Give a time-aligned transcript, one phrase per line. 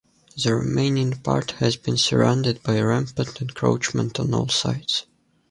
[0.43, 5.05] The remaining part has been surrounded by rampant encroachment on all sides.